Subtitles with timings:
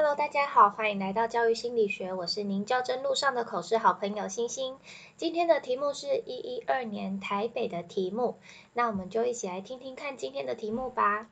[0.00, 4.78] Hello，大家好，欢迎来到教育心理学，我是您教真路上的口试好朋友星星。
[5.16, 8.36] 今天的题目是一一二年台北的题目，
[8.74, 11.26] 那我们就一起来听听看今天的题目吧。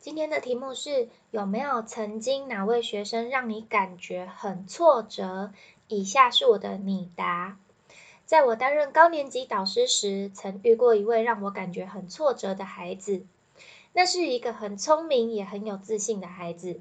[0.00, 5.52] 今天的题目是有没有曾经哪位学生让你感觉很挫折？
[5.86, 7.56] 以下是我的拟答。
[8.26, 13.24] 在我担任高年级导师时，曾遇过一位让我感觉很挫折的孩子。
[13.96, 16.80] 那是一个很聪明也很有自信的孩子，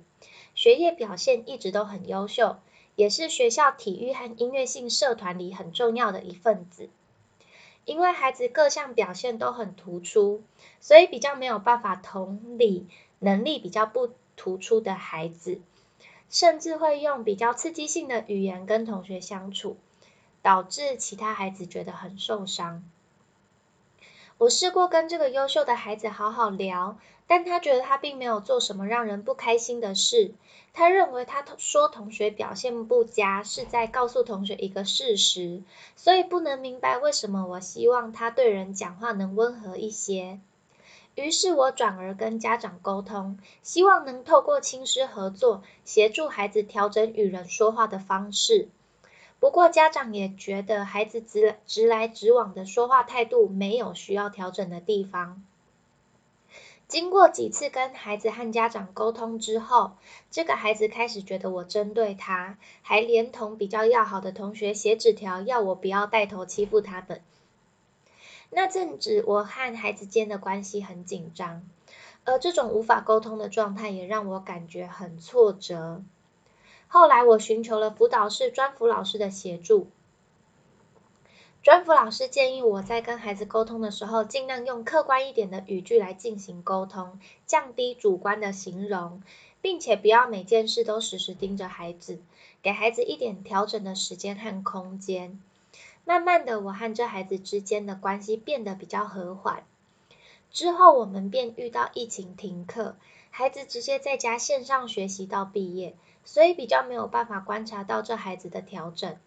[0.56, 2.58] 学业表现一直都很优秀，
[2.96, 6.90] 也是学校体育和音乐性社团里很重要的一份子。
[7.86, 10.42] 因为孩子各项表现都很突出，
[10.80, 12.88] 所以比较没有办法同理
[13.20, 15.62] 能力比较不突出的孩子，
[16.30, 19.78] 甚至会用比较刺激性的语言跟同学相处，
[20.42, 22.84] 导致其他孩子觉得很受伤。
[24.44, 26.98] 我试过跟这个优秀的孩子好好聊，
[27.28, 30.34] 但他觉得他并没有做什么让人不开心的事。
[30.74, 35.62] 他认为他说同学表现不佳是在告诉同学一个事实，
[35.96, 40.42] 所以不能明白为什么我希望他对人讲话能温和一些。
[41.16, 48.68] 于是我转而跟家长沟通，希望能透过亲师合作，协助孩子调整与人说话的方式。
[49.44, 55.44] 不过家长也觉得孩子直直来直往的说话态度没有需要调整的地方。
[56.88, 59.98] 经过几次跟孩子和家长沟通之后，
[60.32, 67.22] 这个孩子开始觉得我针对他，还连同比较要好的同学写纸条要我不要带头欺负他们。
[68.50, 71.68] 那阵子我和孩子间的关系很紧张，
[72.24, 76.02] 而这种无法沟通的状态也让我感觉很挫折。
[76.94, 79.88] 后来我寻求了辅导室专辅老师的协助，
[81.64, 89.24] 专辅老师建议我在跟孩子沟通的时候，尽量用客观一点的语句来进行沟通，降低主观的形容，
[89.60, 92.20] 并且不要每件事都时时盯着孩子，
[92.62, 95.42] 给孩子一点调整的时间和空间。
[96.06, 99.64] 慢慢的，我和这孩子之间的关系变得比较和缓。
[100.52, 102.96] 之后我们便遇到疫情停课，
[103.36, 105.96] 孩子直接在家线上学习到毕业。
[106.26, 109.18] 所以比较没有办法观察到这孩子的调整。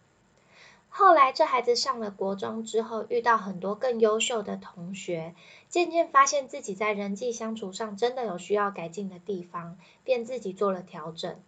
[0.89, 5.35] 后来这孩子上了国中之后，遇到很多更优秀的同学，
[5.69, 11.39] 渐渐发现自己在人际相处上真的有需要改进的地方，便自己做了调整。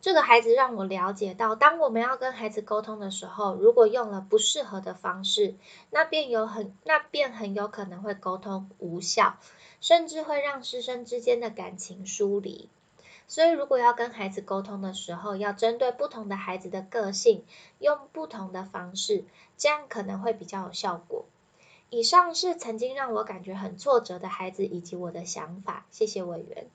[0.00, 5.54] 这个孩子让我了解到，当我们要跟孩子沟通的时候，如果用了不适合的方式，
[5.90, 9.36] 那便有很那便很有可能会沟通无效，
[9.80, 12.68] 甚至会让师生之间的感情疏离。
[13.26, 17.44] 所以，如果要跟孩子沟通的时候，要针对不同的孩子的个性，
[17.78, 19.24] 用不同的方式，
[19.58, 21.26] 这样可能会比较有效果。
[21.90, 25.86] 以上是曾经让我感觉很挫折的孩子以及我的想法。
[25.90, 26.66] 谢谢委员。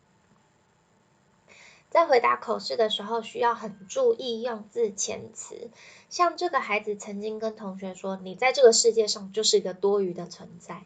[1.90, 5.70] 在回答口试的时候，需要很注意用字遣词。
[6.10, 10.84] 像这个孩子曾经跟同学说：“你在这个世界上就是一个多余的存在。”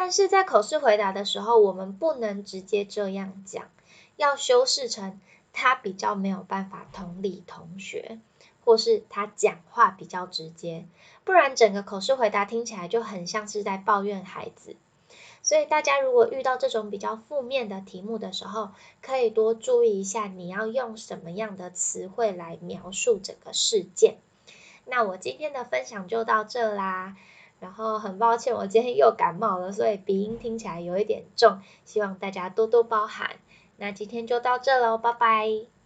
[0.00, 3.68] 但是在口试回答的时候，我们不能直接这样讲。
[4.14, 5.20] 要修饰成
[5.52, 8.20] 他比较没有办法同理同学，
[8.64, 10.86] 或是他讲话比较直接，
[11.24, 14.76] 不然整个口试回答听起来就很像是在抱怨孩子。
[15.42, 18.70] 所以大家如果遇到这种比较负面的题目的时候，
[19.02, 24.18] 可以多注意一下你要用什么样的词汇来描述整个事件。
[24.84, 27.16] 那我今天的分享就到这啦，
[27.60, 33.36] 然后很抱歉我今天又感冒了，所以鼻音听起来有一点重，希望大家多多包涵。
[33.76, 35.77] 那今天就到这喽，拜拜。